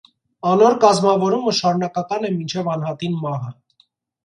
[0.51, 3.55] Անոր կազմաւորումը շարունակական է մինչեւ անհատին մահը։